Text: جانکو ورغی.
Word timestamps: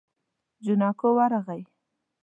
جانکو 0.65 1.07
ورغی. 1.17 1.61